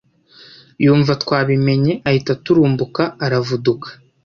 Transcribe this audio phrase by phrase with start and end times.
[0.85, 3.87] Yumva twabimenye ahita aturumbuka aravuduka